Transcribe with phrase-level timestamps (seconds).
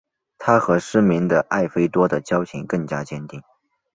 [0.39, 3.39] 他和失明的艾费多的交情更加坚定。